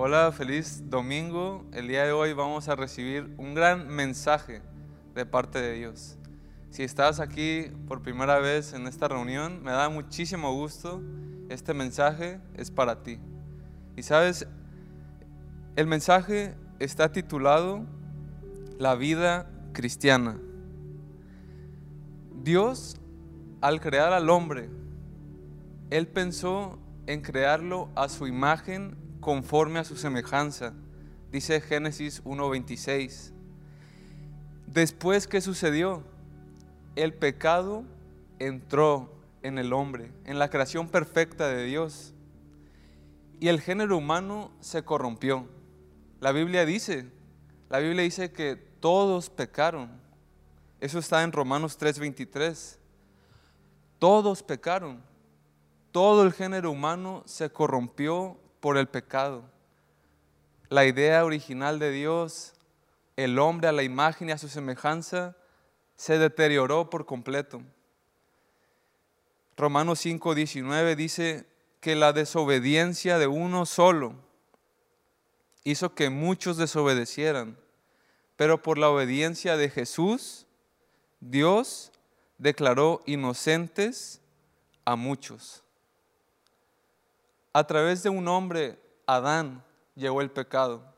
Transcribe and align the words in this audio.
Hola, 0.00 0.30
feliz 0.30 0.84
domingo. 0.88 1.66
El 1.72 1.88
día 1.88 2.04
de 2.04 2.12
hoy 2.12 2.32
vamos 2.32 2.68
a 2.68 2.76
recibir 2.76 3.34
un 3.36 3.52
gran 3.52 3.88
mensaje 3.88 4.62
de 5.12 5.26
parte 5.26 5.60
de 5.60 5.72
Dios. 5.72 6.16
Si 6.70 6.84
estás 6.84 7.18
aquí 7.18 7.72
por 7.88 8.00
primera 8.00 8.38
vez 8.38 8.74
en 8.74 8.86
esta 8.86 9.08
reunión, 9.08 9.60
me 9.64 9.72
da 9.72 9.88
muchísimo 9.88 10.54
gusto. 10.54 11.02
Este 11.48 11.74
mensaje 11.74 12.40
es 12.54 12.70
para 12.70 13.02
ti. 13.02 13.18
Y 13.96 14.04
sabes, 14.04 14.46
el 15.74 15.88
mensaje 15.88 16.54
está 16.78 17.10
titulado 17.10 17.84
La 18.78 18.94
vida 18.94 19.50
cristiana. 19.72 20.38
Dios, 22.44 23.00
al 23.60 23.80
crear 23.80 24.12
al 24.12 24.30
hombre, 24.30 24.70
Él 25.90 26.06
pensó 26.06 26.78
en 27.08 27.20
crearlo 27.20 27.88
a 27.96 28.08
su 28.08 28.28
imagen 28.28 29.07
conforme 29.20 29.78
a 29.78 29.84
su 29.84 29.96
semejanza. 29.96 30.74
Dice 31.30 31.60
Génesis 31.60 32.22
1.26. 32.24 33.32
Después, 34.66 35.26
¿qué 35.26 35.40
sucedió? 35.40 36.02
El 36.96 37.14
pecado 37.14 37.84
entró 38.38 39.12
en 39.42 39.58
el 39.58 39.72
hombre, 39.72 40.10
en 40.24 40.38
la 40.38 40.50
creación 40.50 40.88
perfecta 40.88 41.48
de 41.48 41.64
Dios. 41.64 42.14
Y 43.40 43.48
el 43.48 43.60
género 43.60 43.96
humano 43.96 44.50
se 44.60 44.84
corrompió. 44.84 45.48
La 46.20 46.32
Biblia 46.32 46.64
dice, 46.64 47.06
la 47.70 47.78
Biblia 47.78 48.02
dice 48.02 48.32
que 48.32 48.56
todos 48.56 49.30
pecaron. 49.30 49.90
Eso 50.80 50.98
está 50.98 51.22
en 51.22 51.32
Romanos 51.32 51.78
3:23. 51.78 52.78
Todos 53.98 54.42
pecaron. 54.42 55.02
Todo 55.92 56.22
el 56.22 56.32
género 56.32 56.70
humano 56.70 57.22
se 57.26 57.50
corrompió 57.50 58.38
por 58.60 58.76
el 58.76 58.88
pecado. 58.88 59.44
La 60.68 60.84
idea 60.84 61.24
original 61.24 61.78
de 61.78 61.90
Dios, 61.90 62.54
el 63.16 63.38
hombre 63.38 63.68
a 63.68 63.72
la 63.72 63.82
imagen 63.82 64.28
y 64.28 64.32
a 64.32 64.38
su 64.38 64.48
semejanza, 64.48 65.36
se 65.96 66.18
deterioró 66.18 66.90
por 66.90 67.06
completo. 67.06 67.62
Romanos 69.56 70.04
5:19 70.04 70.94
dice 70.94 71.46
que 71.80 71.96
la 71.96 72.12
desobediencia 72.12 73.18
de 73.18 73.26
uno 73.26 73.66
solo 73.66 74.14
hizo 75.64 75.94
que 75.94 76.10
muchos 76.10 76.56
desobedecieran, 76.56 77.58
pero 78.36 78.62
por 78.62 78.78
la 78.78 78.88
obediencia 78.88 79.56
de 79.56 79.68
Jesús, 79.68 80.46
Dios 81.20 81.92
declaró 82.38 83.02
inocentes 83.06 84.20
a 84.84 84.96
muchos. 84.96 85.64
A 87.52 87.66
través 87.66 88.02
de 88.02 88.10
un 88.10 88.28
hombre, 88.28 88.78
Adán, 89.06 89.64
llegó 89.94 90.20
el 90.20 90.30
pecado. 90.30 90.94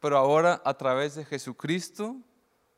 Pero 0.00 0.16
ahora 0.16 0.60
a 0.64 0.74
través 0.74 1.14
de 1.14 1.24
Jesucristo, 1.24 2.16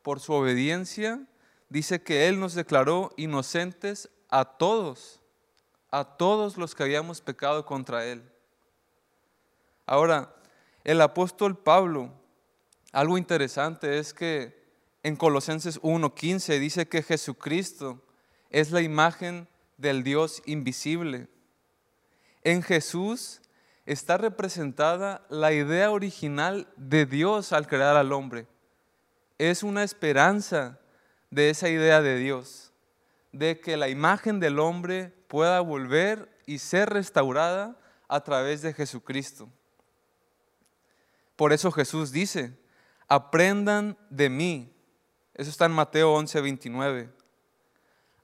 por 0.01 0.19
su 0.19 0.33
obediencia, 0.33 1.25
dice 1.69 2.03
que 2.03 2.27
Él 2.27 2.39
nos 2.39 2.53
declaró 2.53 3.11
inocentes 3.17 4.09
a 4.29 4.45
todos, 4.45 5.21
a 5.89 6.03
todos 6.03 6.57
los 6.57 6.75
que 6.75 6.83
habíamos 6.83 7.21
pecado 7.21 7.65
contra 7.65 8.05
Él. 8.05 8.29
Ahora, 9.85 10.35
el 10.83 11.01
apóstol 11.01 11.57
Pablo, 11.57 12.11
algo 12.91 13.17
interesante 13.17 13.97
es 13.97 14.13
que 14.13 14.61
en 15.01 15.15
Colosenses 15.15 15.81
1.15 15.81 16.59
dice 16.59 16.87
que 16.87 17.03
Jesucristo 17.03 18.01
es 18.49 18.71
la 18.71 18.81
imagen 18.81 19.47
del 19.77 20.03
Dios 20.03 20.41
invisible. 20.45 21.27
En 22.43 22.61
Jesús 22.61 23.41
está 23.85 24.17
representada 24.17 25.25
la 25.29 25.53
idea 25.53 25.91
original 25.91 26.67
de 26.75 27.05
Dios 27.05 27.53
al 27.53 27.67
crear 27.67 27.95
al 27.95 28.11
hombre. 28.11 28.47
Es 29.37 29.63
una 29.63 29.83
esperanza 29.83 30.79
de 31.31 31.49
esa 31.49 31.69
idea 31.69 32.01
de 32.01 32.17
Dios, 32.17 32.71
de 33.31 33.59
que 33.59 33.77
la 33.77 33.89
imagen 33.89 34.39
del 34.39 34.59
hombre 34.59 35.13
pueda 35.27 35.59
volver 35.61 36.29
y 36.45 36.59
ser 36.59 36.89
restaurada 36.89 37.77
a 38.07 38.23
través 38.23 38.61
de 38.61 38.73
Jesucristo. 38.73 39.49
Por 41.35 41.51
eso 41.51 41.71
Jesús 41.71 42.11
dice, 42.11 42.55
aprendan 43.07 43.97
de 44.09 44.29
mí. 44.29 44.71
Eso 45.33 45.49
está 45.49 45.65
en 45.65 45.71
Mateo 45.71 46.13
11, 46.13 46.41
29. 46.41 47.09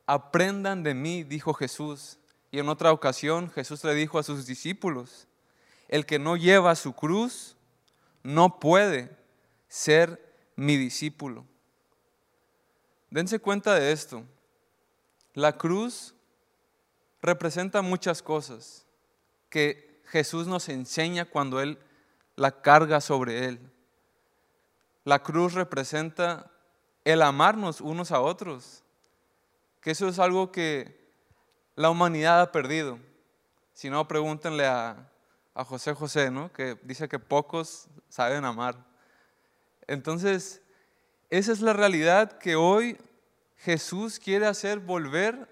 Aprendan 0.06 0.84
de 0.84 0.94
mí, 0.94 1.24
dijo 1.24 1.54
Jesús, 1.54 2.19
y 2.52 2.60
en 2.60 2.70
otra 2.70 2.92
ocasión 2.92 3.52
Jesús 3.52 3.84
le 3.84 3.94
dijo 3.94 4.20
a 4.20 4.24
sus 4.24 4.46
discípulos, 4.46 5.28
el 5.88 6.06
que 6.06 6.20
no 6.20 6.38
lleva 6.38 6.76
su 6.76 6.94
cruz 6.94 7.56
no 8.24 8.60
puede 8.60 9.16
ser 9.68 10.34
mi 10.56 10.78
discípulo. 10.78 11.46
Dense 13.10 13.40
cuenta 13.40 13.76
de 13.76 13.92
esto. 13.92 14.24
La 15.34 15.58
cruz 15.58 16.14
representa 17.22 17.82
muchas 17.82 18.22
cosas 18.22 18.86
que 19.50 20.02
Jesús 20.06 20.48
nos 20.48 20.70
enseña 20.70 21.26
cuando 21.26 21.62
Él 21.62 21.80
la 22.36 22.62
carga 22.62 23.02
sobre 23.02 23.46
Él. 23.46 23.60
La 25.06 25.24
cruz 25.24 25.54
representa 25.54 26.52
el 27.04 27.22
amarnos 27.22 27.82
unos 27.82 28.12
a 28.12 28.22
otros, 28.22 28.84
que 29.82 29.92
eso 29.92 30.08
es 30.08 30.20
algo 30.20 30.52
que 30.52 30.99
la 31.80 31.90
humanidad 31.90 32.42
ha 32.42 32.52
perdido. 32.52 33.00
Si 33.74 33.90
no, 33.90 34.06
pregúntenle 34.06 34.66
a, 34.66 35.10
José 35.56 35.94
José, 35.94 36.30
¿no? 36.30 36.52
que 36.52 36.78
dice 36.84 37.08
que 37.08 37.20
pocos 37.20 37.88
saben 38.10 38.44
amar. 38.44 38.76
Entonces, 39.88 40.62
esa 41.30 41.54
es 41.54 41.62
la 41.62 41.72
realidad 41.72 42.38
que 42.38 42.58
hoy 42.58 42.98
Jesús 43.56 44.20
quiere 44.20 44.46
hacer 44.46 44.80
volver 44.80 45.48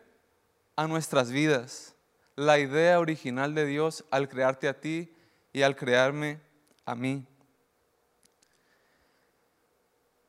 a 0.76 0.86
nuestras 0.86 1.32
vidas. 1.32 1.96
La 2.36 2.60
idea 2.60 3.00
original 3.00 3.56
de 3.56 3.66
Dios 3.66 4.04
al 4.12 4.28
crearte 4.28 4.68
a 4.68 4.82
ti 4.82 5.10
y 5.54 5.62
al 5.62 5.78
crearme 5.78 6.42
a 6.86 6.94
mí. 6.94 7.26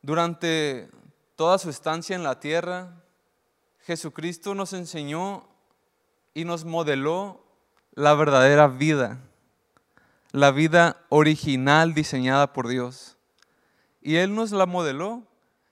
Durante 0.00 0.90
toda 1.34 1.58
su 1.58 1.70
estancia 1.70 2.14
en 2.14 2.22
la 2.22 2.38
tierra, 2.38 3.02
Jesucristo 3.80 4.54
nos 4.54 4.72
enseñó 4.72 5.57
y 6.34 6.44
nos 6.44 6.64
modeló 6.64 7.44
la 7.92 8.14
verdadera 8.14 8.68
vida, 8.68 9.18
la 10.32 10.50
vida 10.50 11.04
original 11.08 11.94
diseñada 11.94 12.52
por 12.52 12.68
Dios. 12.68 13.16
Y 14.00 14.16
Él 14.16 14.34
nos 14.34 14.52
la 14.52 14.66
modeló. 14.66 15.24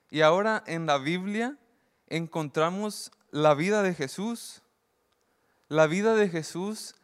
Y 0.09 0.21
ahora 0.21 0.63
en 0.67 0.85
la 0.85 0.97
Biblia 0.97 1.57
encontramos 2.07 3.11
la 3.31 3.53
vida 3.53 3.83
de 3.83 3.93
Jesús, 3.93 4.61
la 5.67 5.87
vida 5.87 6.15
de 6.15 6.29
Jesús 6.29 6.95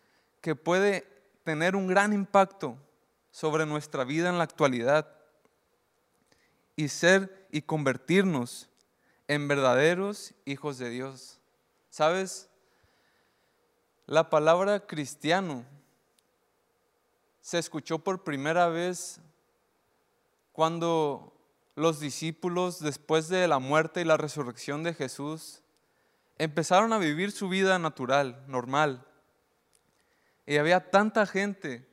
que 0.41 0.55
puede 0.55 1.07
tener 1.43 1.75
un 1.75 1.87
gran 1.87 2.13
impacto 2.13 2.77
sobre 3.31 3.65
nuestra 3.65 4.03
vida 4.03 4.29
en 4.29 4.37
la 4.37 4.43
actualidad 4.43 5.07
y 6.75 6.87
ser 6.87 7.47
y 7.51 7.61
convertirnos 7.61 8.69
en 9.27 9.47
verdaderos 9.47 10.33
hijos 10.45 10.77
de 10.77 10.89
Dios. 10.89 11.39
¿Sabes? 11.89 12.49
La 14.05 14.29
palabra 14.29 14.81
cristiano 14.81 15.63
se 17.39 17.57
escuchó 17.57 17.99
por 17.99 18.25
primera 18.25 18.67
vez 18.67 19.21
cuando 20.51 21.33
los 21.75 22.01
discípulos, 22.01 22.81
después 22.81 23.29
de 23.29 23.47
la 23.47 23.59
muerte 23.59 24.01
y 24.01 24.05
la 24.05 24.17
resurrección 24.17 24.83
de 24.83 24.93
Jesús, 24.93 25.61
empezaron 26.37 26.91
a 26.91 26.97
vivir 26.97 27.31
su 27.31 27.47
vida 27.47 27.79
natural, 27.79 28.43
normal. 28.47 29.07
Y 30.45 30.57
había 30.57 30.91
tanta 30.91 31.25
gente 31.25 31.87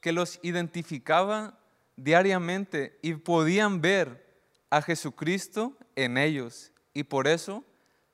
que 0.00 0.12
los 0.12 0.38
identificaba 0.42 1.58
diariamente 1.96 2.96
y 3.02 3.14
podían 3.14 3.80
ver 3.80 4.24
a 4.70 4.82
Jesucristo 4.82 5.76
en 5.96 6.16
ellos. 6.16 6.70
Y 6.94 7.02
por 7.02 7.26
eso 7.26 7.64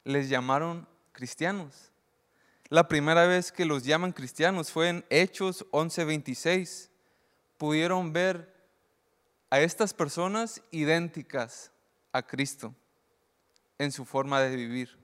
les 0.05 0.31
llamaron 0.31 0.89
cristianos. 1.13 1.92
La 2.73 2.89
primera 2.89 3.27
vez 3.27 3.53
que 3.53 3.67
los 3.67 3.85
llaman 3.85 4.13
cristianos 4.13 4.71
fue 4.71 4.89
en 4.89 5.05
Hechos 5.11 5.67
11:26. 5.73 6.89
Pudieron 7.59 8.15
ver 8.15 8.51
a 9.51 9.61
estas 9.61 9.93
personas 9.93 10.63
idénticas 10.71 11.71
a 12.13 12.23
Cristo 12.27 12.75
en 13.77 13.93
su 13.93 14.07
forma 14.07 14.41
de 14.41 14.57
vivir. 14.57 14.99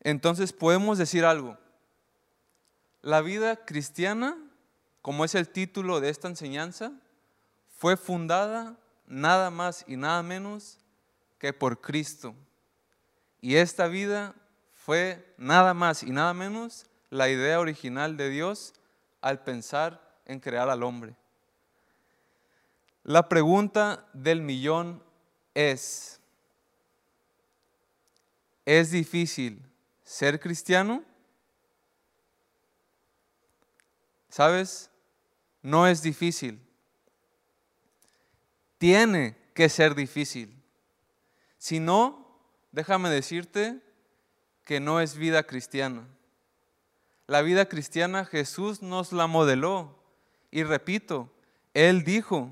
Entonces 0.00 0.52
podemos 0.52 0.98
decir 0.98 1.24
algo. 1.24 1.56
La 3.00 3.20
vida 3.20 3.64
cristiana, 3.64 4.36
como 5.00 5.24
es 5.24 5.36
el 5.36 5.48
título 5.48 6.00
de 6.00 6.08
esta 6.08 6.26
enseñanza, 6.26 6.90
fue 7.68 7.96
fundada 7.96 8.76
nada 9.06 9.50
más 9.50 9.84
y 9.86 9.96
nada 9.96 10.24
menos 10.24 10.80
que 11.38 11.52
por 11.52 11.80
Cristo. 11.80 12.34
Y 13.40 13.54
esta 13.54 13.86
vida 13.86 14.34
fue 14.84 15.32
nada 15.36 15.74
más 15.74 16.02
y 16.02 16.10
nada 16.10 16.34
menos 16.34 16.86
la 17.08 17.28
idea 17.28 17.60
original 17.60 18.16
de 18.16 18.30
Dios 18.30 18.74
al 19.20 19.44
pensar 19.44 20.02
en 20.26 20.40
crear 20.40 20.68
al 20.68 20.82
hombre. 20.82 21.14
La 23.04 23.28
pregunta 23.28 24.08
del 24.12 24.42
millón 24.42 25.00
es, 25.54 26.20
¿es 28.64 28.90
difícil 28.90 29.62
ser 30.02 30.40
cristiano? 30.40 31.04
¿Sabes? 34.30 34.90
No 35.62 35.86
es 35.86 36.02
difícil. 36.02 36.60
Tiene 38.78 39.36
que 39.54 39.68
ser 39.68 39.94
difícil. 39.94 40.60
Si 41.56 41.78
no, 41.78 42.36
déjame 42.72 43.10
decirte 43.10 43.80
que 44.64 44.80
no 44.80 45.00
es 45.00 45.16
vida 45.16 45.42
cristiana. 45.42 46.06
La 47.26 47.42
vida 47.42 47.66
cristiana 47.66 48.24
Jesús 48.24 48.82
nos 48.82 49.12
la 49.12 49.26
modeló. 49.26 49.98
Y 50.50 50.64
repito, 50.64 51.30
Él 51.74 52.04
dijo, 52.04 52.50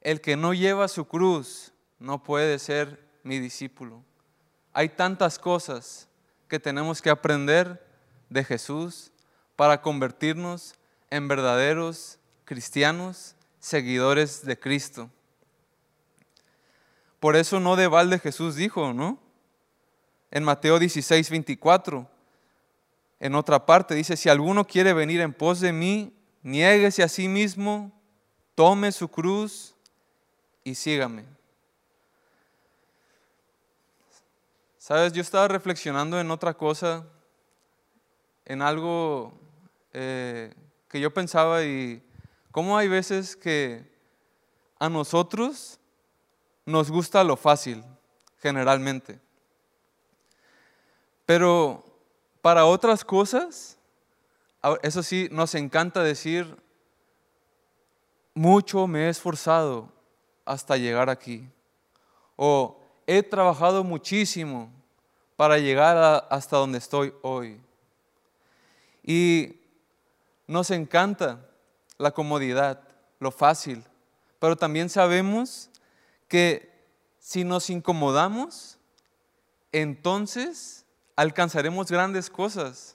el 0.00 0.20
que 0.20 0.36
no 0.36 0.54
lleva 0.54 0.88
su 0.88 1.06
cruz 1.06 1.72
no 1.98 2.22
puede 2.22 2.58
ser 2.58 3.00
mi 3.22 3.38
discípulo. 3.38 4.02
Hay 4.72 4.90
tantas 4.90 5.38
cosas 5.38 6.08
que 6.48 6.60
tenemos 6.60 7.02
que 7.02 7.10
aprender 7.10 7.84
de 8.28 8.44
Jesús 8.44 9.10
para 9.56 9.80
convertirnos 9.80 10.74
en 11.10 11.28
verdaderos 11.28 12.18
cristianos, 12.44 13.34
seguidores 13.58 14.44
de 14.44 14.58
Cristo. 14.58 15.10
Por 17.20 17.36
eso 17.36 17.58
no 17.58 17.76
de 17.76 17.86
balde 17.86 18.18
Jesús 18.18 18.54
dijo, 18.54 18.92
¿no? 18.92 19.18
En 20.30 20.44
Mateo 20.44 20.78
16, 20.78 21.30
24, 21.30 22.08
en 23.20 23.34
otra 23.34 23.64
parte 23.64 23.94
dice, 23.94 24.16
si 24.16 24.28
alguno 24.28 24.66
quiere 24.66 24.92
venir 24.92 25.20
en 25.20 25.32
pos 25.32 25.60
de 25.60 25.72
mí, 25.72 26.12
niéguese 26.42 27.02
a 27.02 27.08
sí 27.08 27.28
mismo, 27.28 27.92
tome 28.54 28.92
su 28.92 29.08
cruz 29.08 29.74
y 30.64 30.74
sígame. 30.74 31.24
Sabes, 34.78 35.12
yo 35.12 35.20
estaba 35.20 35.48
reflexionando 35.48 36.20
en 36.20 36.30
otra 36.30 36.54
cosa, 36.54 37.04
en 38.44 38.62
algo 38.62 39.32
eh, 39.92 40.54
que 40.88 41.00
yo 41.00 41.12
pensaba 41.12 41.64
y 41.64 42.02
cómo 42.52 42.78
hay 42.78 42.86
veces 42.86 43.34
que 43.34 43.90
a 44.78 44.88
nosotros 44.88 45.80
nos 46.64 46.90
gusta 46.90 47.24
lo 47.24 47.36
fácil, 47.36 47.82
generalmente. 48.38 49.25
Pero 51.26 51.84
para 52.40 52.64
otras 52.64 53.04
cosas, 53.04 53.76
eso 54.82 55.02
sí, 55.02 55.28
nos 55.32 55.54
encanta 55.56 56.02
decir, 56.02 56.56
mucho 58.32 58.86
me 58.86 59.06
he 59.06 59.08
esforzado 59.08 59.92
hasta 60.44 60.76
llegar 60.76 61.10
aquí. 61.10 61.48
O 62.36 62.80
he 63.06 63.22
trabajado 63.22 63.82
muchísimo 63.82 64.70
para 65.36 65.58
llegar 65.58 66.26
hasta 66.30 66.56
donde 66.56 66.78
estoy 66.78 67.12
hoy. 67.22 67.60
Y 69.02 69.60
nos 70.46 70.70
encanta 70.70 71.44
la 71.98 72.12
comodidad, 72.12 72.80
lo 73.18 73.30
fácil, 73.30 73.84
pero 74.38 74.56
también 74.56 74.88
sabemos 74.88 75.70
que 76.28 76.72
si 77.18 77.42
nos 77.42 77.70
incomodamos, 77.70 78.78
entonces 79.72 80.85
alcanzaremos 81.16 81.90
grandes 81.90 82.30
cosas. 82.30 82.94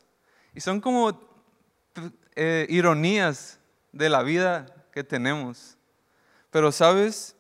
Y 0.53 0.62
son 0.62 0.79
como 0.79 1.19
eh, 2.35 2.65
ironías 2.69 3.59
de 3.91 4.09
la 4.09 4.23
vida 4.23 4.88
que 4.94 5.03
tenemos. 5.03 5.77
Pero 6.51 6.71
sabes, 6.71 7.35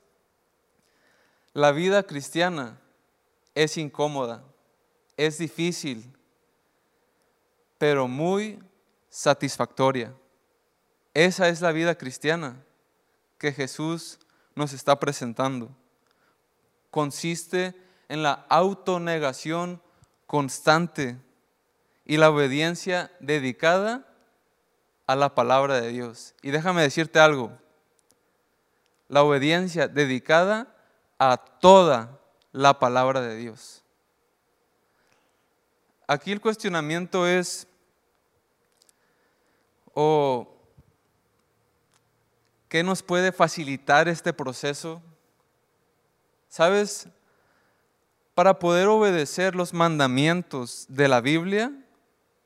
la 1.53 1.71
vida 1.71 2.03
cristiana 2.03 2.79
es 3.53 3.77
incómoda, 3.77 4.43
es 5.17 5.37
difícil, 5.37 6.11
pero 7.77 8.07
muy 8.07 8.59
satisfactoria. 9.09 10.13
Esa 11.13 11.49
es 11.49 11.61
la 11.61 11.73
vida 11.73 11.95
cristiana 11.95 12.63
que 13.37 13.51
Jesús 13.51 14.19
nos 14.55 14.71
está 14.71 14.97
presentando. 14.99 15.75
Consiste 16.89 17.75
en 18.07 18.23
la 18.23 18.45
autonegación 18.49 19.81
constante 20.31 21.19
y 22.05 22.15
la 22.15 22.29
obediencia 22.29 23.11
dedicada 23.19 24.07
a 25.05 25.17
la 25.17 25.35
palabra 25.35 25.81
de 25.81 25.89
Dios. 25.89 26.35
Y 26.41 26.51
déjame 26.51 26.81
decirte 26.81 27.19
algo, 27.19 27.51
la 29.09 29.23
obediencia 29.23 29.89
dedicada 29.89 30.73
a 31.19 31.35
toda 31.35 32.17
la 32.53 32.79
palabra 32.79 33.19
de 33.19 33.35
Dios. 33.35 33.83
Aquí 36.07 36.31
el 36.31 36.39
cuestionamiento 36.39 37.27
es, 37.27 37.67
o 39.93 40.47
¿qué 42.69 42.83
nos 42.83 43.03
puede 43.03 43.33
facilitar 43.33 44.07
este 44.07 44.31
proceso? 44.31 45.01
¿Sabes? 46.47 47.09
Para 48.33 48.59
poder 48.59 48.87
obedecer 48.87 49.55
los 49.55 49.73
mandamientos 49.73 50.85
de 50.89 51.07
la 51.07 51.21
Biblia, 51.21 51.71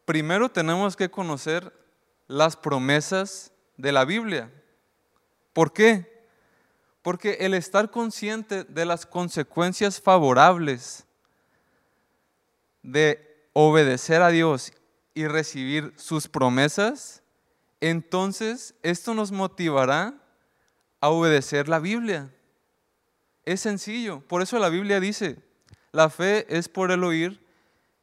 primero 0.05 0.49
tenemos 0.49 0.95
que 0.95 1.11
conocer 1.11 1.71
las 2.27 2.55
promesas 2.55 3.51
de 3.77 3.91
la 3.91 4.05
Biblia. 4.05 4.51
¿Por 5.53 5.73
qué? 5.73 6.27
Porque 7.01 7.37
el 7.41 7.53
estar 7.53 7.91
consciente 7.91 8.63
de 8.63 8.85
las 8.85 9.05
consecuencias 9.05 10.01
favorables 10.01 11.05
de 12.81 13.47
obedecer 13.53 14.21
a 14.21 14.29
Dios 14.29 14.73
y 15.13 15.27
recibir 15.27 15.93
sus 15.97 16.27
promesas, 16.27 17.21
entonces 17.79 18.75
esto 18.81 19.13
nos 19.13 19.31
motivará 19.31 20.15
a 20.99 21.09
obedecer 21.09 21.69
la 21.69 21.79
Biblia. 21.79 22.33
Es 23.45 23.61
sencillo, 23.61 24.21
por 24.21 24.41
eso 24.41 24.57
la 24.57 24.69
Biblia 24.69 24.99
dice, 24.99 25.37
la 25.95 26.09
fe 26.09 26.45
es 26.49 26.67
por 26.67 26.91
el 26.91 27.05
oír 27.05 27.41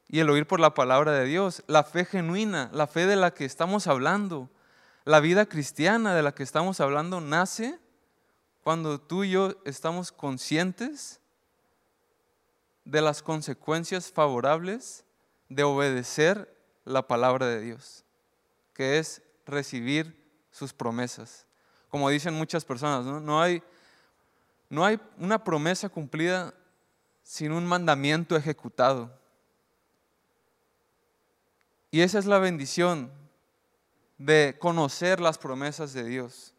y 0.08 0.20
el 0.20 0.30
oír 0.30 0.46
por 0.46 0.60
la 0.60 0.72
palabra 0.72 1.12
de 1.12 1.26
Dios. 1.26 1.62
La 1.66 1.84
fe 1.84 2.06
genuina, 2.06 2.70
la 2.72 2.86
fe 2.86 3.04
de 3.04 3.16
la 3.16 3.34
que 3.34 3.44
estamos 3.44 3.86
hablando, 3.86 4.48
la 5.04 5.20
vida 5.20 5.44
cristiana 5.44 6.14
de 6.14 6.22
la 6.22 6.34
que 6.34 6.42
estamos 6.42 6.80
hablando 6.80 7.20
nace 7.20 7.78
cuando 8.62 8.98
tú 8.98 9.24
y 9.24 9.32
yo 9.32 9.60
estamos 9.66 10.10
conscientes 10.10 11.20
de 12.86 13.02
las 13.02 13.22
consecuencias 13.22 14.10
favorables 14.10 15.04
de 15.50 15.62
obedecer 15.62 16.50
la 16.86 17.06
palabra 17.06 17.46
de 17.46 17.60
Dios, 17.60 18.06
que 18.72 18.98
es 18.98 19.20
recibir 19.44 20.16
sus 20.50 20.72
promesas. 20.72 21.44
Como 21.90 22.08
dicen 22.08 22.32
muchas 22.32 22.64
personas, 22.64 23.04
no, 23.04 23.42
hay, 23.42 23.62
no 24.70 24.82
hay 24.82 24.98
una 25.18 25.44
promesa 25.44 25.90
cumplida 25.90 26.54
sin 27.22 27.52
un 27.52 27.66
mandamiento 27.66 28.36
ejecutado. 28.36 29.18
Y 31.90 32.00
esa 32.00 32.18
es 32.18 32.26
la 32.26 32.38
bendición 32.38 33.12
de 34.18 34.56
conocer 34.58 35.20
las 35.20 35.38
promesas 35.38 35.92
de 35.92 36.04
Dios. 36.04 36.54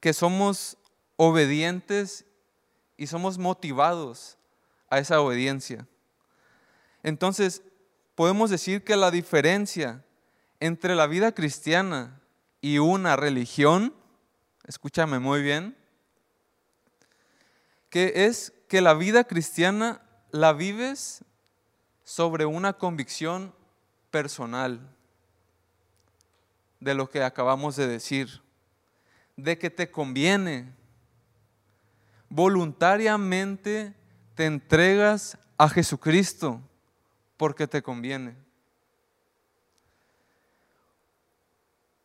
Que 0.00 0.12
somos 0.12 0.76
obedientes 1.16 2.24
y 2.96 3.06
somos 3.06 3.38
motivados 3.38 4.36
a 4.88 4.98
esa 4.98 5.20
obediencia. 5.20 5.86
Entonces, 7.02 7.62
podemos 8.14 8.50
decir 8.50 8.84
que 8.84 8.96
la 8.96 9.10
diferencia 9.10 10.04
entre 10.58 10.94
la 10.94 11.06
vida 11.06 11.32
cristiana 11.32 12.20
y 12.60 12.78
una 12.78 13.16
religión, 13.16 13.94
escúchame 14.66 15.18
muy 15.18 15.42
bien, 15.42 15.76
que 17.90 18.26
es 18.26 18.52
que 18.68 18.80
la 18.80 18.94
vida 18.94 19.24
cristiana 19.24 20.00
la 20.30 20.52
vives 20.52 21.24
sobre 22.04 22.46
una 22.46 22.72
convicción 22.72 23.52
personal 24.10 24.80
de 26.78 26.94
lo 26.94 27.10
que 27.10 27.22
acabamos 27.22 27.76
de 27.76 27.88
decir, 27.88 28.40
de 29.36 29.58
que 29.58 29.70
te 29.70 29.90
conviene. 29.90 30.72
Voluntariamente 32.28 33.92
te 34.34 34.46
entregas 34.46 35.36
a 35.58 35.68
Jesucristo 35.68 36.60
porque 37.36 37.66
te 37.66 37.82
conviene. 37.82 38.36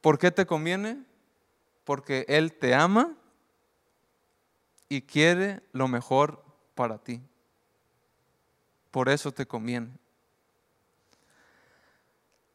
¿Por 0.01 0.18
qué 0.18 0.32
te 0.32 0.46
conviene? 0.46 1.04
Porque 1.84 2.25
Él 2.27 2.54
te 2.54 2.74
ama 2.74 3.15
y 4.89 5.01
quiere 5.01 5.63
lo 5.72 5.88
mejor 5.88 6.44
para 6.75 6.98
ti. 6.98 7.22
Por 8.92 9.10
eso 9.10 9.32
te 9.32 9.46
conviene. 9.46 9.92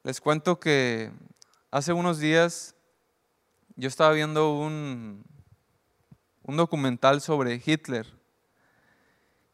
Les 0.03 0.21
cuento 0.21 0.59
que 0.59 1.11
hace 1.71 1.93
unos 1.93 2.19
días 2.19 2.75
yo 3.77 3.89
estaba 3.89 4.13
viendo 4.13 4.59
un, 4.59 5.25
un 6.43 6.57
documental 6.57 7.21
sobre 7.21 7.63
Hitler 7.65 8.07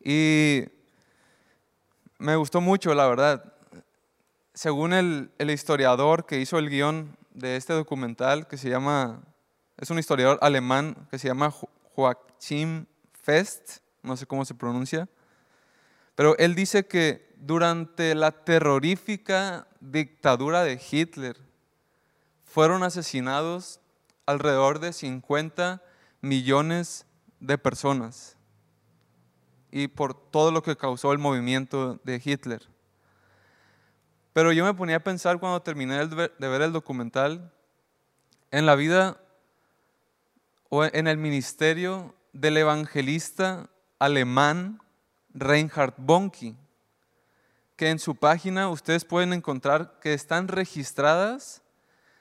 y 0.00 0.64
me 2.18 2.36
gustó 2.36 2.60
mucho, 2.60 2.94
la 2.94 3.08
verdad. 3.08 3.52
Según 4.54 4.92
el, 4.92 5.30
el 5.38 5.50
historiador 5.50 6.26
que 6.26 6.40
hizo 6.40 6.58
el 6.58 6.70
guion 6.70 7.16
de 7.34 7.56
este 7.56 7.72
documental, 7.72 8.46
que 8.46 8.56
se 8.56 8.70
llama, 8.70 9.20
es 9.76 9.90
un 9.90 9.98
historiador 9.98 10.38
alemán 10.40 11.08
que 11.10 11.18
se 11.18 11.28
llama 11.28 11.52
Joachim 11.96 12.84
Fest, 13.22 13.78
no 14.02 14.16
sé 14.16 14.26
cómo 14.26 14.44
se 14.44 14.54
pronuncia, 14.54 15.08
pero 16.14 16.36
él 16.36 16.54
dice 16.54 16.86
que 16.86 17.34
durante 17.36 18.14
la 18.14 18.30
terrorífica 18.44 19.66
dictadura 19.80 20.62
de 20.62 20.80
Hitler 20.90 21.38
fueron 22.44 22.82
asesinados 22.82 23.80
alrededor 24.26 24.78
de 24.78 24.92
50 24.92 25.82
millones 26.20 27.06
de 27.40 27.56
personas 27.56 28.36
y 29.70 29.88
por 29.88 30.14
todo 30.14 30.52
lo 30.52 30.62
que 30.62 30.76
causó 30.76 31.12
el 31.12 31.18
movimiento 31.18 31.98
de 32.04 32.20
Hitler. 32.22 32.62
Pero 34.34 34.52
yo 34.52 34.64
me 34.64 34.74
ponía 34.74 34.96
a 34.96 35.00
pensar 35.00 35.40
cuando 35.40 35.62
terminé 35.62 36.06
de 36.06 36.48
ver 36.48 36.62
el 36.62 36.72
documental 36.72 37.52
en 38.50 38.66
la 38.66 38.74
vida 38.74 39.18
en 40.84 41.06
el 41.06 41.16
ministerio 41.16 42.14
del 42.32 42.56
evangelista 42.58 43.70
alemán 43.98 44.80
Reinhard 45.32 45.94
Bonnke, 45.96 46.54
que 47.76 47.90
en 47.90 47.98
su 47.98 48.14
página 48.16 48.68
ustedes 48.68 49.04
pueden 49.04 49.32
encontrar 49.32 49.98
que 50.00 50.14
están 50.14 50.48
registradas 50.48 51.62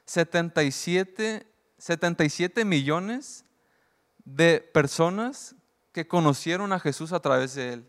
77, 0.06 1.46
77 1.78 2.66
millones 2.66 3.46
de 4.24 4.60
personas 4.60 5.56
que 5.92 6.08
conocieron 6.08 6.74
a 6.74 6.80
Jesús 6.80 7.14
a 7.14 7.20
través 7.20 7.56
de 7.56 7.74
él. 7.74 7.88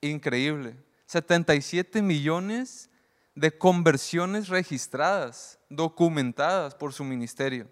Increíble. 0.00 0.76
77 1.06 2.02
millones 2.02 2.90
de 3.34 3.56
conversiones 3.56 4.48
registradas, 4.48 5.58
documentadas 5.68 6.74
por 6.74 6.92
su 6.92 7.04
ministerio. 7.04 7.70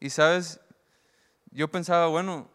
Y 0.00 0.10
sabes, 0.10 0.60
yo 1.50 1.68
pensaba, 1.68 2.06
bueno, 2.06 2.48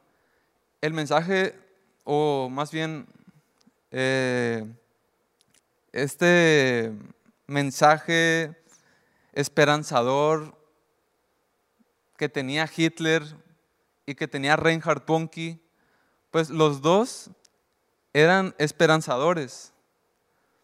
el 0.81 0.93
mensaje, 0.93 1.59
o 2.03 2.49
más 2.49 2.71
bien 2.71 3.07
eh, 3.91 4.65
este 5.91 6.93
mensaje 7.47 8.55
esperanzador 9.33 10.57
que 12.17 12.29
tenía 12.29 12.69
Hitler 12.73 13.23
y 14.05 14.15
que 14.15 14.27
tenía 14.27 14.55
Reinhard 14.55 15.05
Bonnke, 15.05 15.59
pues 16.31 16.49
los 16.49 16.81
dos 16.81 17.29
eran 18.13 18.55
esperanzadores, 18.57 19.73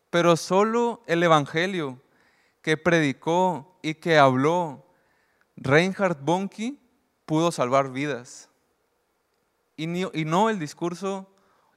pero 0.10 0.38
solo 0.38 1.04
el 1.08 1.22
Evangelio 1.24 2.02
que 2.62 2.78
predicó 2.78 3.78
y 3.82 3.96
que 3.96 4.18
habló 4.18 4.89
Reinhard 5.62 6.20
Bonnke 6.22 6.78
pudo 7.26 7.52
salvar 7.52 7.92
vidas. 7.92 8.50
Y, 9.76 9.86
y 9.86 10.26
no 10.26 10.50
el 10.50 10.58
discurso 10.58 11.28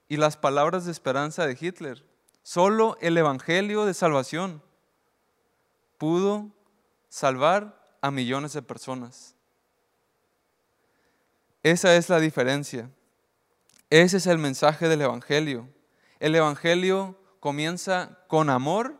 y 0.09 0.17
las 0.19 0.37
palabras 0.37 0.85
de 0.85 0.93
esperanza 0.93 1.47
de 1.47 1.57
Hitler. 1.61 2.05
Solo 2.45 2.97
el 3.01 3.19
Evangelio 3.19 3.85
de 3.85 3.95
salvación 3.95 4.63
pudo 5.99 6.51
salvar 7.09 7.97
a 8.01 8.11
millones 8.11 8.53
de 8.53 8.63
personas. 8.63 9.35
Esa 11.63 11.95
es 11.97 12.09
la 12.09 12.21
diferencia. 12.21 12.89
Ese 13.91 14.17
es 14.17 14.27
el 14.27 14.39
mensaje 14.39 14.89
del 14.89 15.03
Evangelio. 15.03 15.69
El 16.21 16.35
Evangelio 16.35 17.19
comienza 17.41 18.19
con 18.29 18.49
amor 18.49 18.97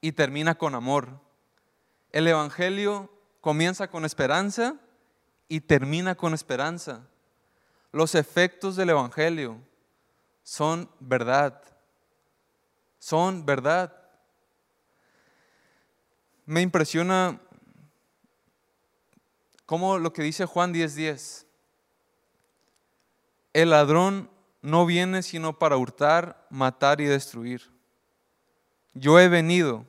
y 0.00 0.12
termina 0.12 0.56
con 0.56 0.74
amor. 0.74 1.20
El 2.12 2.28
Evangelio 2.28 3.11
comienza 3.42 3.88
con 3.88 4.04
esperanza 4.06 4.76
y 5.48 5.60
termina 5.60 6.14
con 6.14 6.32
esperanza. 6.32 7.02
Los 7.90 8.14
efectos 8.14 8.76
del 8.76 8.90
Evangelio 8.90 9.60
son 10.44 10.88
verdad. 11.00 11.60
Son 13.00 13.44
verdad. 13.44 13.92
Me 16.46 16.62
impresiona 16.62 17.40
cómo 19.66 19.98
lo 19.98 20.12
que 20.12 20.22
dice 20.22 20.46
Juan 20.46 20.72
10:10. 20.72 21.44
El 23.52 23.70
ladrón 23.70 24.30
no 24.62 24.86
viene 24.86 25.20
sino 25.24 25.58
para 25.58 25.76
hurtar, 25.76 26.46
matar 26.48 27.00
y 27.00 27.06
destruir. 27.06 27.72
Yo 28.94 29.18
he 29.18 29.28
venido 29.28 29.84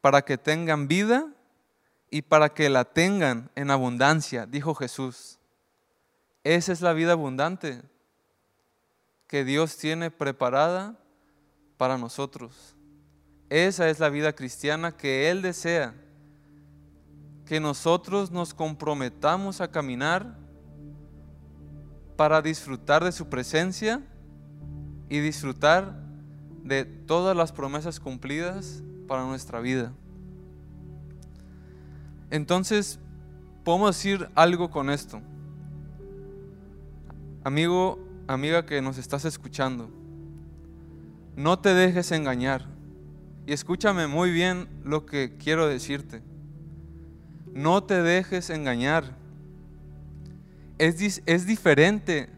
para 0.00 0.22
que 0.22 0.38
tengan 0.38 0.86
vida 0.86 1.31
y 2.14 2.20
para 2.20 2.52
que 2.52 2.68
la 2.68 2.84
tengan 2.84 3.50
en 3.54 3.70
abundancia, 3.70 4.44
dijo 4.44 4.74
Jesús. 4.74 5.38
Esa 6.44 6.70
es 6.72 6.82
la 6.82 6.92
vida 6.92 7.12
abundante 7.12 7.80
que 9.26 9.46
Dios 9.46 9.78
tiene 9.78 10.10
preparada 10.10 10.94
para 11.78 11.96
nosotros. 11.96 12.76
Esa 13.48 13.88
es 13.88 13.98
la 13.98 14.10
vida 14.10 14.34
cristiana 14.34 14.94
que 14.94 15.30
Él 15.30 15.40
desea, 15.40 15.94
que 17.46 17.60
nosotros 17.60 18.30
nos 18.30 18.52
comprometamos 18.52 19.62
a 19.62 19.70
caminar 19.70 20.36
para 22.18 22.42
disfrutar 22.42 23.02
de 23.02 23.12
su 23.12 23.30
presencia 23.30 24.02
y 25.08 25.20
disfrutar 25.20 25.98
de 26.62 26.84
todas 26.84 27.34
las 27.34 27.52
promesas 27.52 27.98
cumplidas 27.98 28.82
para 29.08 29.24
nuestra 29.24 29.60
vida. 29.60 29.94
Entonces, 32.32 32.98
podemos 33.62 33.94
decir 33.94 34.28
algo 34.34 34.72
con 34.72 34.90
esto. 34.90 35.20
Amigo, 37.44 38.00
amiga 38.26 38.66
que 38.66 38.82
nos 38.82 38.98
estás 38.98 39.24
escuchando, 39.24 39.88
no 41.36 41.60
te 41.60 41.72
dejes 41.72 42.10
engañar. 42.10 42.66
Y 43.46 43.52
escúchame 43.52 44.08
muy 44.08 44.32
bien 44.32 44.66
lo 44.84 45.06
que 45.06 45.36
quiero 45.36 45.68
decirte. 45.68 46.22
No 47.54 47.84
te 47.84 48.02
dejes 48.02 48.50
engañar 48.50 49.22
es, 50.78 51.46
diferente 51.46 52.28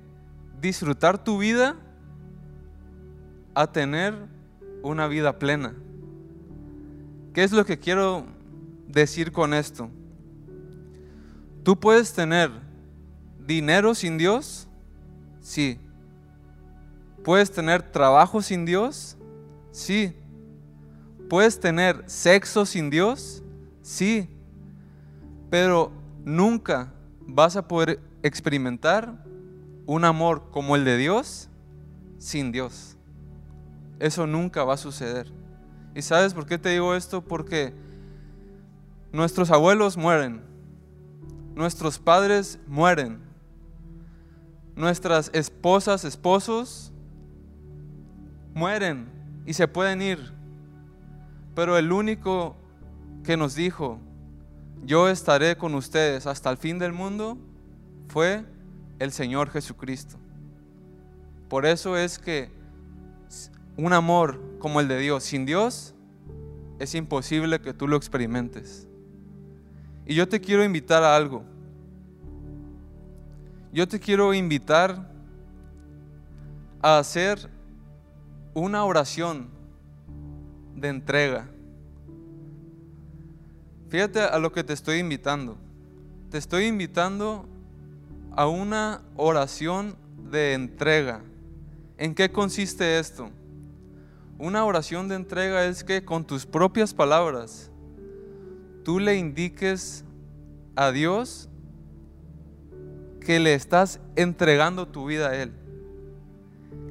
disfrutar 0.60 1.22
tu 1.22 1.38
vida 1.38 1.76
a 3.54 3.66
tener 3.70 4.14
una 4.82 5.06
vida 5.06 5.38
plena. 5.38 5.74
¿Qué 7.32 7.42
es 7.42 7.52
lo 7.52 7.64
que 7.64 7.78
quiero 7.78 8.26
decir 8.94 9.32
con 9.32 9.52
esto? 9.52 9.90
¿Tú 11.62 11.78
puedes 11.78 12.12
tener 12.12 12.50
dinero 13.46 13.94
sin 13.94 14.16
Dios? 14.16 14.68
Sí. 15.40 15.78
¿Puedes 17.24 17.50
tener 17.50 17.82
trabajo 17.82 18.40
sin 18.40 18.64
Dios? 18.64 19.16
Sí. 19.72 20.14
¿Puedes 21.28 21.58
tener 21.58 22.04
sexo 22.06 22.64
sin 22.64 22.90
Dios? 22.90 23.42
Sí. 23.82 24.28
Pero 25.50 25.92
nunca 26.24 26.92
vas 27.20 27.56
a 27.56 27.66
poder 27.66 28.00
experimentar 28.22 29.24
un 29.86 30.04
amor 30.04 30.50
como 30.50 30.76
el 30.76 30.84
de 30.84 30.96
Dios 30.96 31.48
sin 32.18 32.52
Dios. 32.52 32.96
Eso 33.98 34.26
nunca 34.26 34.64
va 34.64 34.74
a 34.74 34.78
suceder. 34.78 35.32
¿Y 35.94 36.02
sabes 36.02 36.34
por 36.34 36.46
qué 36.46 36.58
te 36.58 36.70
digo 36.70 36.94
esto? 36.94 37.22
Porque 37.22 37.72
nuestros 39.14 39.52
abuelos 39.52 39.96
mueren, 39.96 40.42
nuestros 41.54 42.00
padres 42.00 42.58
mueren, 42.66 43.20
nuestras 44.74 45.30
esposas, 45.32 46.04
esposos 46.04 46.92
mueren 48.54 49.06
y 49.46 49.52
se 49.52 49.68
pueden 49.68 50.02
ir. 50.02 50.32
Pero 51.54 51.78
el 51.78 51.92
único 51.92 52.56
que 53.22 53.36
nos 53.36 53.54
dijo, 53.54 54.00
yo 54.82 55.08
estaré 55.08 55.56
con 55.56 55.76
ustedes 55.76 56.26
hasta 56.26 56.50
el 56.50 56.56
fin 56.56 56.80
del 56.80 56.92
mundo, 56.92 57.38
fue 58.08 58.44
el 58.98 59.12
Señor 59.12 59.48
Jesucristo. 59.50 60.16
Por 61.48 61.66
eso 61.66 61.96
es 61.96 62.18
que 62.18 62.50
un 63.76 63.92
amor 63.92 64.40
como 64.58 64.80
el 64.80 64.88
de 64.88 64.98
Dios, 64.98 65.22
sin 65.22 65.46
Dios, 65.46 65.94
es 66.80 66.96
imposible 66.96 67.60
que 67.60 67.72
tú 67.72 67.86
lo 67.86 67.96
experimentes. 67.96 68.88
Y 70.06 70.14
yo 70.14 70.28
te 70.28 70.40
quiero 70.40 70.64
invitar 70.64 71.02
a 71.02 71.16
algo. 71.16 71.44
Yo 73.72 73.88
te 73.88 73.98
quiero 73.98 74.32
invitar 74.34 75.10
a 76.82 76.98
hacer 76.98 77.50
una 78.52 78.84
oración 78.84 79.48
de 80.76 80.88
entrega. 80.88 81.48
Fíjate 83.88 84.20
a 84.20 84.38
lo 84.38 84.52
que 84.52 84.62
te 84.62 84.72
estoy 84.72 84.98
invitando. 84.98 85.56
Te 86.30 86.38
estoy 86.38 86.66
invitando 86.66 87.48
a 88.32 88.46
una 88.46 89.02
oración 89.16 89.96
de 90.30 90.52
entrega. 90.54 91.22
¿En 91.96 92.14
qué 92.14 92.30
consiste 92.30 92.98
esto? 92.98 93.30
Una 94.38 94.64
oración 94.64 95.08
de 95.08 95.14
entrega 95.14 95.64
es 95.64 95.84
que 95.84 96.04
con 96.04 96.24
tus 96.24 96.44
propias 96.44 96.92
palabras 96.92 97.70
tú 98.84 99.00
le 99.00 99.16
indiques 99.16 100.04
a 100.76 100.92
Dios 100.92 101.48
que 103.20 103.40
le 103.40 103.54
estás 103.54 104.00
entregando 104.14 104.86
tu 104.86 105.06
vida 105.06 105.30
a 105.30 105.36
Él. 105.36 105.52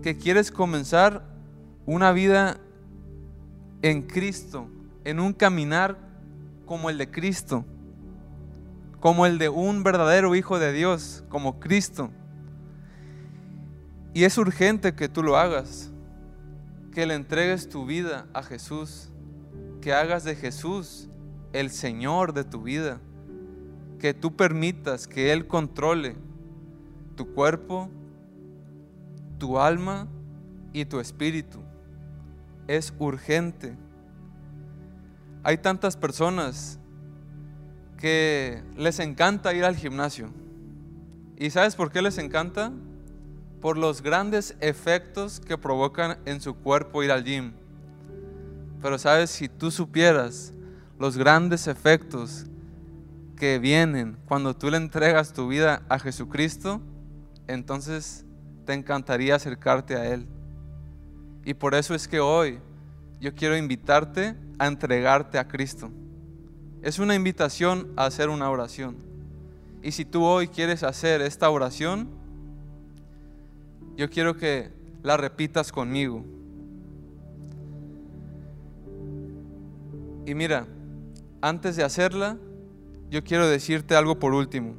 Que 0.01 0.17
quieres 0.17 0.51
comenzar 0.51 1.23
una 1.85 2.11
vida 2.11 2.57
en 3.81 4.01
Cristo, 4.01 4.67
en 5.05 5.19
un 5.19 5.33
caminar 5.33 5.97
como 6.65 6.89
el 6.89 6.97
de 6.97 7.09
Cristo, 7.09 7.63
como 8.99 9.25
el 9.25 9.37
de 9.37 9.49
un 9.49 9.83
verdadero 9.83 10.35
Hijo 10.35 10.57
de 10.59 10.73
Dios, 10.73 11.23
como 11.29 11.59
Cristo. 11.59 12.09
Y 14.13 14.23
es 14.23 14.37
urgente 14.37 14.95
que 14.95 15.09
tú 15.09 15.21
lo 15.21 15.37
hagas, 15.37 15.91
que 16.91 17.05
le 17.05 17.13
entregues 17.13 17.69
tu 17.69 17.85
vida 17.85 18.27
a 18.33 18.41
Jesús, 18.41 19.09
que 19.81 19.93
hagas 19.93 20.23
de 20.23 20.35
Jesús 20.35 21.09
el 21.53 21.69
Señor 21.69 22.33
de 22.33 22.43
tu 22.43 22.63
vida, 22.63 22.99
que 23.99 24.13
tú 24.13 24.35
permitas 24.35 25.07
que 25.07 25.31
Él 25.31 25.47
controle 25.47 26.15
tu 27.15 27.33
cuerpo, 27.33 27.89
tu 29.37 29.59
alma 29.59 30.07
y 30.73 30.85
tu 30.85 30.99
espíritu. 30.99 31.59
Es 32.67 32.93
urgente. 32.97 33.77
Hay 35.43 35.57
tantas 35.57 35.95
personas 35.95 36.79
que 37.97 38.63
les 38.75 38.99
encanta 38.99 39.53
ir 39.53 39.63
al 39.63 39.75
gimnasio. 39.75 40.29
¿Y 41.37 41.51
sabes 41.51 41.75
por 41.75 41.91
qué 41.91 42.01
les 42.01 42.17
encanta? 42.17 42.71
Por 43.61 43.77
los 43.77 44.01
grandes 44.01 44.55
efectos 44.59 45.39
que 45.39 45.57
provocan 45.57 46.17
en 46.25 46.41
su 46.41 46.55
cuerpo 46.55 47.03
ir 47.03 47.11
al 47.11 47.23
gym. 47.23 47.53
Pero 48.81 48.97
sabes, 48.97 49.29
si 49.29 49.47
tú 49.47 49.71
supieras 49.71 50.53
los 50.99 51.17
grandes 51.17 51.67
efectos 51.67 52.45
que 53.35 53.59
vienen 53.59 54.17
cuando 54.25 54.55
tú 54.55 54.69
le 54.69 54.77
entregas 54.77 55.33
tu 55.33 55.47
vida 55.47 55.83
a 55.89 55.99
Jesucristo, 55.99 56.81
entonces 57.47 58.25
te 58.65 58.73
encantaría 58.73 59.35
acercarte 59.35 59.95
a 59.95 60.05
Él. 60.13 60.27
Y 61.45 61.53
por 61.53 61.75
eso 61.75 61.93
es 61.93 62.07
que 62.07 62.19
hoy 62.19 62.59
yo 63.19 63.33
quiero 63.33 63.57
invitarte 63.57 64.35
a 64.59 64.67
entregarte 64.67 65.37
a 65.39 65.47
Cristo. 65.47 65.89
Es 66.81 66.99
una 66.99 67.15
invitación 67.15 67.91
a 67.95 68.05
hacer 68.05 68.29
una 68.29 68.49
oración. 68.49 68.97
Y 69.81 69.91
si 69.91 70.05
tú 70.05 70.23
hoy 70.23 70.47
quieres 70.47 70.83
hacer 70.83 71.21
esta 71.21 71.49
oración, 71.49 72.09
yo 73.97 74.09
quiero 74.09 74.35
que 74.37 74.71
la 75.01 75.17
repitas 75.17 75.71
conmigo. 75.71 76.23
Y 80.25 80.33
mira, 80.33 80.65
antes 81.43 81.75
de 81.75 81.83
hacerla, 81.83 82.37
yo 83.09 83.21
quiero 83.21 83.49
decirte 83.49 83.97
algo 83.97 84.17
por 84.17 84.33
último. 84.33 84.75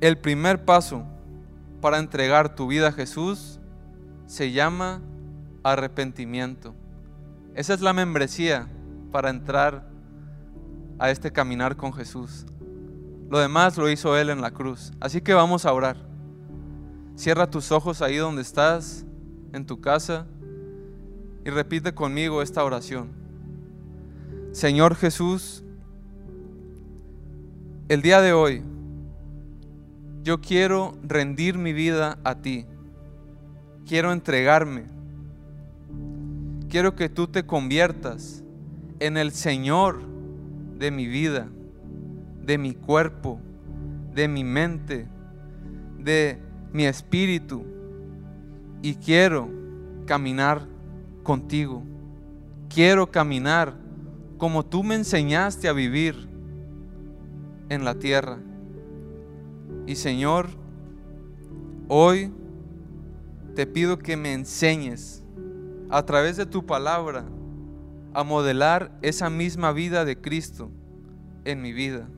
El 0.00 0.18
primer 0.18 0.64
paso 0.64 1.04
para 1.80 1.98
entregar 1.98 2.54
tu 2.54 2.68
vida 2.68 2.88
a 2.88 2.92
Jesús 2.92 3.58
se 4.26 4.52
llama 4.52 5.02
arrepentimiento. 5.64 6.76
Esa 7.56 7.74
es 7.74 7.80
la 7.80 7.92
membresía 7.92 8.68
para 9.10 9.30
entrar 9.30 9.90
a 11.00 11.10
este 11.10 11.32
caminar 11.32 11.74
con 11.74 11.92
Jesús. 11.92 12.46
Lo 13.28 13.40
demás 13.40 13.76
lo 13.76 13.90
hizo 13.90 14.16
Él 14.16 14.30
en 14.30 14.42
la 14.42 14.52
cruz. 14.52 14.92
Así 15.00 15.20
que 15.22 15.34
vamos 15.34 15.66
a 15.66 15.72
orar. 15.72 15.96
Cierra 17.16 17.50
tus 17.50 17.72
ojos 17.72 18.00
ahí 18.00 18.18
donde 18.18 18.42
estás, 18.42 19.04
en 19.52 19.66
tu 19.66 19.80
casa, 19.80 20.24
y 21.44 21.50
repite 21.50 21.92
conmigo 21.92 22.42
esta 22.42 22.62
oración. 22.62 23.15
Señor 24.56 24.94
Jesús, 24.94 25.62
el 27.90 28.00
día 28.00 28.22
de 28.22 28.32
hoy 28.32 28.62
yo 30.22 30.40
quiero 30.40 30.96
rendir 31.02 31.58
mi 31.58 31.74
vida 31.74 32.18
a 32.24 32.36
ti. 32.36 32.64
Quiero 33.86 34.12
entregarme. 34.12 34.84
Quiero 36.70 36.96
que 36.96 37.10
tú 37.10 37.26
te 37.28 37.44
conviertas 37.44 38.42
en 38.98 39.18
el 39.18 39.32
Señor 39.32 40.00
de 40.78 40.90
mi 40.90 41.06
vida, 41.06 41.48
de 42.42 42.56
mi 42.56 42.72
cuerpo, 42.72 43.38
de 44.14 44.26
mi 44.26 44.42
mente, 44.42 45.06
de 45.98 46.38
mi 46.72 46.86
espíritu. 46.86 47.62
Y 48.80 48.94
quiero 48.94 49.50
caminar 50.06 50.62
contigo. 51.24 51.82
Quiero 52.70 53.10
caminar 53.10 53.84
como 54.38 54.64
tú 54.64 54.82
me 54.82 54.94
enseñaste 54.94 55.68
a 55.68 55.72
vivir 55.72 56.28
en 57.68 57.84
la 57.84 57.94
tierra. 57.94 58.38
Y 59.86 59.96
Señor, 59.96 60.48
hoy 61.88 62.32
te 63.54 63.66
pido 63.66 63.98
que 63.98 64.16
me 64.16 64.32
enseñes 64.32 65.22
a 65.90 66.04
través 66.04 66.36
de 66.36 66.46
tu 66.46 66.66
palabra 66.66 67.24
a 68.12 68.24
modelar 68.24 68.96
esa 69.02 69.30
misma 69.30 69.72
vida 69.72 70.04
de 70.04 70.20
Cristo 70.20 70.70
en 71.44 71.62
mi 71.62 71.72
vida. 71.72 72.08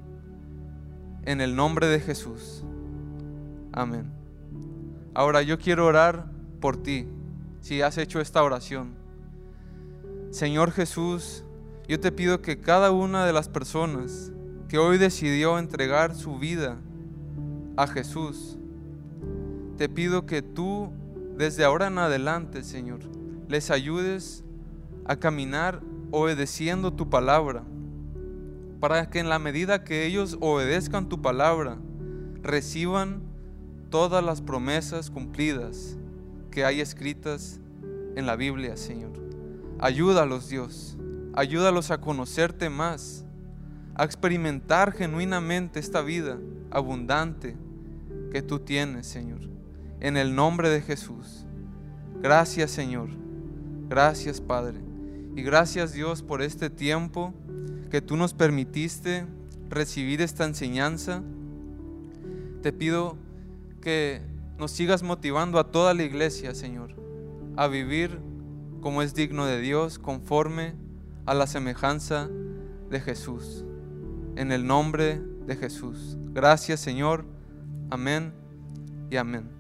En 1.24 1.40
el 1.40 1.54
nombre 1.54 1.86
de 1.86 2.00
Jesús. 2.00 2.64
Amén. 3.72 4.10
Ahora 5.14 5.42
yo 5.42 5.58
quiero 5.58 5.86
orar 5.86 6.30
por 6.60 6.76
ti, 6.82 7.06
si 7.60 7.82
has 7.82 7.98
hecho 7.98 8.20
esta 8.20 8.42
oración. 8.42 8.94
Señor 10.30 10.72
Jesús, 10.72 11.44
yo 11.88 11.98
te 11.98 12.12
pido 12.12 12.42
que 12.42 12.60
cada 12.60 12.90
una 12.90 13.24
de 13.24 13.32
las 13.32 13.48
personas 13.48 14.30
que 14.68 14.76
hoy 14.76 14.98
decidió 14.98 15.58
entregar 15.58 16.14
su 16.14 16.38
vida 16.38 16.76
a 17.78 17.86
Jesús, 17.86 18.58
te 19.78 19.88
pido 19.88 20.26
que 20.26 20.42
tú 20.42 20.92
desde 21.38 21.64
ahora 21.64 21.86
en 21.86 21.96
adelante, 21.96 22.62
Señor, 22.62 23.00
les 23.48 23.70
ayudes 23.70 24.44
a 25.06 25.16
caminar 25.16 25.80
obedeciendo 26.10 26.92
tu 26.92 27.08
palabra, 27.08 27.64
para 28.80 29.08
que 29.08 29.20
en 29.20 29.30
la 29.30 29.38
medida 29.38 29.82
que 29.82 30.04
ellos 30.04 30.36
obedezcan 30.40 31.08
tu 31.08 31.22
palabra, 31.22 31.78
reciban 32.42 33.22
todas 33.88 34.22
las 34.22 34.42
promesas 34.42 35.10
cumplidas 35.10 35.96
que 36.50 36.66
hay 36.66 36.82
escritas 36.82 37.60
en 38.14 38.26
la 38.26 38.36
Biblia, 38.36 38.76
Señor. 38.76 39.12
Ayúdalos, 39.78 40.48
Dios. 40.48 40.98
Ayúdalos 41.38 41.92
a 41.92 42.00
conocerte 42.00 42.68
más, 42.68 43.24
a 43.94 44.02
experimentar 44.02 44.90
genuinamente 44.90 45.78
esta 45.78 46.02
vida 46.02 46.36
abundante 46.68 47.54
que 48.32 48.42
tú 48.42 48.58
tienes, 48.58 49.06
Señor. 49.06 49.42
En 50.00 50.16
el 50.16 50.34
nombre 50.34 50.68
de 50.68 50.80
Jesús. 50.80 51.46
Gracias, 52.20 52.72
Señor. 52.72 53.10
Gracias, 53.88 54.40
Padre. 54.40 54.80
Y 55.36 55.42
gracias, 55.42 55.92
Dios, 55.92 56.24
por 56.24 56.42
este 56.42 56.70
tiempo 56.70 57.32
que 57.88 58.02
tú 58.02 58.16
nos 58.16 58.34
permitiste 58.34 59.24
recibir 59.70 60.20
esta 60.22 60.44
enseñanza. 60.44 61.22
Te 62.62 62.72
pido 62.72 63.16
que 63.80 64.22
nos 64.58 64.72
sigas 64.72 65.04
motivando 65.04 65.60
a 65.60 65.70
toda 65.70 65.94
la 65.94 66.02
iglesia, 66.02 66.52
Señor, 66.56 66.96
a 67.54 67.68
vivir 67.68 68.18
como 68.80 69.02
es 69.02 69.14
digno 69.14 69.46
de 69.46 69.60
Dios, 69.60 70.00
conforme 70.00 70.87
a 71.28 71.34
la 71.34 71.46
semejanza 71.46 72.26
de 72.88 73.00
Jesús. 73.00 73.62
En 74.36 74.50
el 74.50 74.66
nombre 74.66 75.20
de 75.46 75.56
Jesús. 75.56 76.16
Gracias 76.32 76.80
Señor. 76.80 77.26
Amén 77.90 78.32
y 79.10 79.16
amén. 79.18 79.50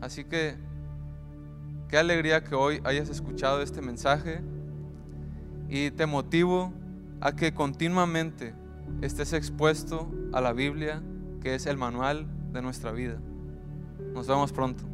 Así 0.00 0.24
que 0.24 0.56
qué 1.88 1.98
alegría 1.98 2.42
que 2.42 2.54
hoy 2.54 2.80
hayas 2.84 3.10
escuchado 3.10 3.60
este 3.60 3.82
mensaje 3.82 4.40
y 5.68 5.90
te 5.90 6.06
motivo 6.06 6.72
a 7.20 7.36
que 7.36 7.52
continuamente 7.52 8.54
estés 9.02 9.34
expuesto 9.34 10.10
a 10.32 10.40
la 10.40 10.54
Biblia, 10.54 11.02
que 11.42 11.54
es 11.54 11.66
el 11.66 11.76
manual 11.76 12.26
de 12.54 12.62
nuestra 12.62 12.92
vida. 12.92 13.18
Nos 14.14 14.26
vemos 14.26 14.52
pronto. 14.52 14.84